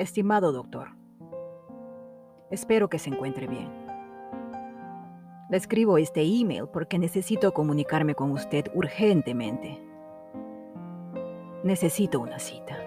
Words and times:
Estimado 0.00 0.50
doctor, 0.50 0.96
espero 2.50 2.88
que 2.88 2.98
se 2.98 3.10
encuentre 3.10 3.46
bien. 3.46 3.68
Le 5.50 5.58
escribo 5.58 5.98
este 5.98 6.22
email 6.22 6.68
porque 6.72 6.98
necesito 6.98 7.52
comunicarme 7.52 8.14
con 8.14 8.30
usted 8.30 8.64
urgentemente. 8.72 9.78
Necesito 11.64 12.18
una 12.18 12.38
cita. 12.38 12.78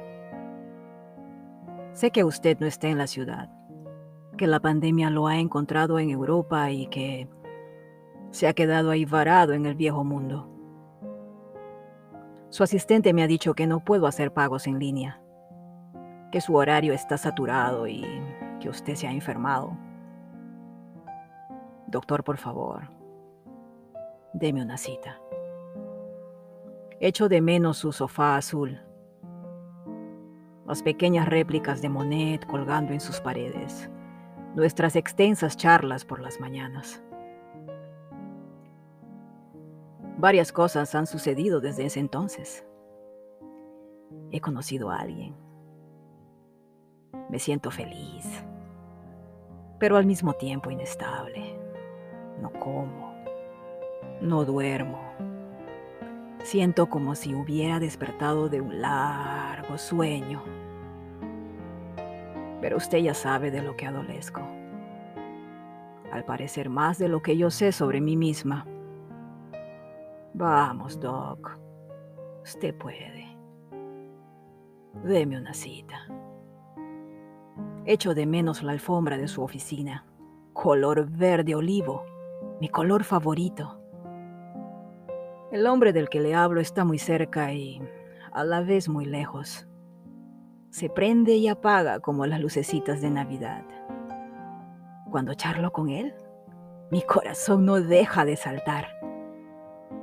Sé 1.91 2.09
que 2.09 2.23
usted 2.23 2.57
no 2.59 2.65
está 2.65 2.88
en 2.88 2.97
la 2.97 3.05
ciudad, 3.05 3.48
que 4.35 4.48
la 4.48 4.59
pandemia 4.59 5.11
lo 5.11 5.27
ha 5.27 5.38
encontrado 5.38 5.99
en 5.99 6.09
Europa 6.09 6.71
y 6.71 6.88
que 6.88 7.30
se 8.31 8.48
ha 8.48 8.53
quedado 8.53 8.89
ahí 8.89 9.05
varado 9.05 9.53
en 9.53 9.67
el 9.67 9.75
viejo 9.75 10.03
mundo. 10.03 10.49
Su 12.49 12.63
asistente 12.63 13.13
me 13.13 13.21
ha 13.21 13.27
dicho 13.27 13.53
que 13.53 13.67
no 13.67 13.81
puedo 13.81 14.07
hacer 14.07 14.34
pagos 14.34 14.66
en 14.66 14.80
línea, 14.80 15.23
que 16.33 16.41
su 16.41 16.55
horario 16.55 16.95
está 16.95 17.15
saturado 17.15 17.85
y 17.85 18.03
que 18.59 18.67
usted 18.67 18.95
se 18.95 19.05
ha 19.05 19.11
enfermado. 19.11 19.77
Doctor, 21.85 22.23
por 22.23 22.37
favor, 22.37 22.89
deme 24.33 24.63
una 24.63 24.77
cita. 24.77 25.21
Echo 26.99 27.29
de 27.29 27.39
menos 27.39 27.77
su 27.77 27.91
sofá 27.91 28.35
azul, 28.35 28.81
las 30.65 30.81
pequeñas 30.81 31.29
réplicas 31.29 31.83
de 31.83 31.89
Monet 31.89 32.47
colgando 32.47 32.93
en 32.93 32.99
sus 32.99 33.21
paredes, 33.21 33.91
nuestras 34.55 34.95
extensas 34.95 35.55
charlas 35.55 36.03
por 36.03 36.20
las 36.20 36.39
mañanas. 36.39 37.03
Varias 40.17 40.51
cosas 40.51 40.95
han 40.95 41.05
sucedido 41.05 41.61
desde 41.61 41.85
ese 41.85 41.99
entonces. 41.99 42.65
He 44.31 44.41
conocido 44.41 44.90
a 44.90 44.97
alguien. 44.97 45.43
Me 47.34 47.39
siento 47.39 47.71
feliz, 47.71 48.45
pero 49.79 49.98
al 49.98 50.05
mismo 50.05 50.34
tiempo 50.34 50.70
inestable. 50.70 51.57
No 52.40 52.51
como, 52.51 53.15
no 54.21 54.45
duermo. 54.45 54.99
Siento 56.43 56.91
como 56.91 57.15
si 57.15 57.34
hubiera 57.34 57.79
despertado 57.79 58.49
de 58.49 58.62
un 58.62 58.81
largo 58.81 59.79
sueño. 59.79 60.43
Pero 62.62 62.77
usted 62.77 62.99
ya 62.99 63.15
sabe 63.15 63.49
de 63.49 63.63
lo 63.63 63.75
que 63.75 63.87
adolezco. 63.87 64.41
Al 66.12 66.25
parecer 66.25 66.69
más 66.69 67.00
de 67.00 67.07
lo 67.07 67.23
que 67.23 67.35
yo 67.35 67.50
sé 67.50 67.72
sobre 67.72 68.00
mí 68.00 68.16
misma. 68.16 68.68
Vamos, 70.35 71.00
Doc. 71.00 71.57
Usted 72.44 72.75
puede. 72.75 73.25
Deme 75.03 75.40
una 75.40 75.56
cita. 75.56 76.07
Echo 77.85 78.13
de 78.13 78.25
menos 78.25 78.63
la 78.63 78.72
alfombra 78.72 79.17
de 79.17 79.28
su 79.28 79.44
oficina. 79.44 80.06
Color 80.53 81.09
verde 81.09 81.53
olivo. 81.53 82.06
Mi 82.62 82.69
color 82.69 83.03
favorito. 83.03 83.79
El 85.51 85.67
hombre 85.67 85.91
del 85.91 86.07
que 86.07 86.22
le 86.22 86.34
hablo 86.34 86.62
está 86.62 86.85
muy 86.85 86.97
cerca 86.97 87.51
y 87.53 87.81
a 88.31 88.45
la 88.45 88.62
vez 88.62 88.88
muy 88.88 89.06
lejos. 89.06 89.67
Se 90.69 90.90
prende 90.90 91.35
y 91.35 91.50
apaga 91.50 92.00
como 92.00 92.25
las 92.25 92.40
lucecitas 92.40 93.01
de 93.01 93.09
Navidad. 93.09 93.66
Cuando 95.12 95.34
charlo 95.34 95.73
con 95.73 95.90
él, 95.90 96.16
mi 96.90 97.01
corazón 97.01 97.66
no 97.66 97.81
deja 97.81 98.23
de 98.23 98.38
saltar 98.38 98.88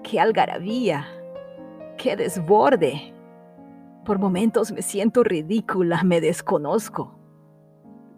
qué 0.03 0.21
algarabía, 0.21 1.07
qué 1.97 2.17
desborde. 2.17 3.15
Por 4.05 4.19
momentos 4.19 4.71
me 4.73 4.83
siento 4.83 5.23
ridícula, 5.23 6.03
me 6.03 6.21
desconozco. 6.21 7.20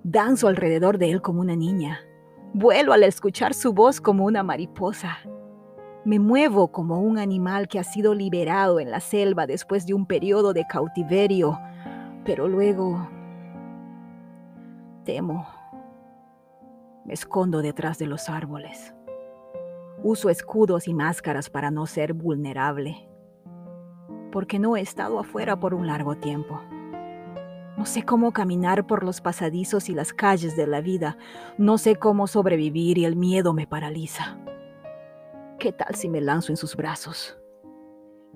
Danzo 0.04 0.48
alrededor 0.48 0.98
de 0.98 1.12
él 1.12 1.22
como 1.22 1.40
una 1.40 1.54
niña. 1.54 2.00
Vuelo 2.54 2.92
al 2.92 3.04
escuchar 3.04 3.54
su 3.54 3.72
voz 3.72 4.00
como 4.00 4.24
una 4.24 4.42
mariposa. 4.42 5.18
Me 6.04 6.18
muevo 6.18 6.72
como 6.72 7.00
un 7.00 7.18
animal 7.18 7.68
que 7.68 7.78
ha 7.78 7.84
sido 7.84 8.12
liberado 8.12 8.80
en 8.80 8.90
la 8.90 8.98
selva 8.98 9.46
después 9.46 9.86
de 9.86 9.94
un 9.94 10.06
periodo 10.06 10.52
de 10.52 10.66
cautiverio, 10.66 11.56
pero 12.24 12.48
luego 12.48 13.08
temo. 15.04 15.46
Me 17.04 17.14
escondo 17.14 17.62
detrás 17.62 17.98
de 17.98 18.06
los 18.06 18.28
árboles. 18.28 18.92
Uso 20.02 20.30
escudos 20.30 20.88
y 20.88 20.94
máscaras 20.94 21.48
para 21.48 21.70
no 21.70 21.86
ser 21.86 22.12
vulnerable, 22.12 23.08
porque 24.32 24.58
no 24.58 24.76
he 24.76 24.80
estado 24.80 25.20
afuera 25.20 25.60
por 25.60 25.74
un 25.74 25.86
largo 25.86 26.16
tiempo. 26.16 26.60
No 27.82 27.87
sé 27.87 28.04
cómo 28.04 28.31
caminar 28.31 28.87
por 28.87 29.03
los 29.03 29.20
pasadizos 29.20 29.88
y 29.88 29.93
las 29.93 30.12
calles 30.12 30.54
de 30.54 30.69
la 30.69 30.81
vida. 30.81 31.19
No 31.59 31.78
sé 31.78 31.97
cómo 31.97 32.28
sobrevivir 32.28 32.97
y 32.97 33.04
el 33.04 33.16
miedo 33.16 33.54
me 33.54 33.66
paraliza. 33.66 34.38
¿Qué 35.59 35.72
tal 35.72 35.97
si 35.97 36.09
me 36.09 36.20
lanzo 36.20 36.53
en 36.53 36.56
sus 36.56 36.76
brazos? 36.76 37.37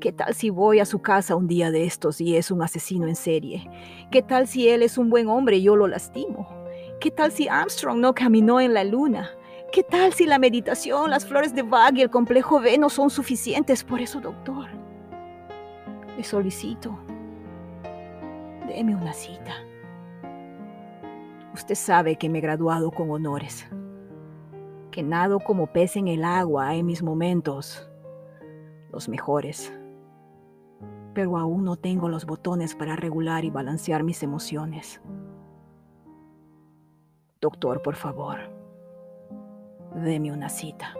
¿Qué 0.00 0.10
tal 0.10 0.34
si 0.34 0.50
voy 0.50 0.80
a 0.80 0.84
su 0.84 1.00
casa 1.00 1.36
un 1.36 1.46
día 1.46 1.70
de 1.70 1.84
estos 1.84 2.20
y 2.20 2.34
es 2.34 2.50
un 2.50 2.60
asesino 2.60 3.06
en 3.06 3.14
serie? 3.14 3.70
¿Qué 4.10 4.20
tal 4.20 4.48
si 4.48 4.68
él 4.68 4.82
es 4.82 4.98
un 4.98 5.10
buen 5.10 5.28
hombre 5.28 5.58
y 5.58 5.62
yo 5.62 5.76
lo 5.76 5.86
lastimo? 5.86 6.48
¿Qué 6.98 7.12
tal 7.12 7.30
si 7.30 7.46
Armstrong 7.46 8.00
no 8.00 8.14
caminó 8.14 8.60
en 8.60 8.74
la 8.74 8.82
luna? 8.82 9.30
¿Qué 9.70 9.84
tal 9.84 10.12
si 10.12 10.26
la 10.26 10.40
meditación, 10.40 11.08
las 11.08 11.24
flores 11.24 11.54
de 11.54 11.62
Bach 11.62 11.94
y 11.94 12.02
el 12.02 12.10
complejo 12.10 12.58
B 12.58 12.78
no 12.78 12.90
son 12.90 13.10
suficientes? 13.10 13.84
Por 13.84 14.00
eso, 14.00 14.20
doctor, 14.20 14.66
le 16.16 16.24
solicito, 16.24 16.98
déme 18.66 18.94
una 18.94 19.12
cita. 19.12 19.52
Usted 21.54 21.74
sabe 21.74 22.16
que 22.16 22.28
me 22.28 22.38
he 22.38 22.40
graduado 22.42 22.90
con 22.90 23.10
honores, 23.10 23.66
que 24.90 25.02
nado 25.02 25.40
como 25.40 25.68
pez 25.68 25.96
en 25.96 26.08
el 26.08 26.24
agua 26.24 26.74
en 26.74 26.86
mis 26.86 27.02
momentos, 27.02 27.88
los 28.92 29.08
mejores. 29.08 29.72
Pero 31.14 31.38
aún 31.38 31.64
no 31.64 31.76
tengo 31.76 32.08
los 32.08 32.26
botones 32.26 32.74
para 32.74 32.96
regular 32.96 33.44
y 33.44 33.50
balancear 33.50 34.02
mis 34.02 34.22
emociones. 34.22 35.00
Doctor, 37.40 37.80
por 37.80 37.94
favor 37.94 38.56
Deme 39.96 40.30
una 40.30 40.50
cita. 40.50 40.94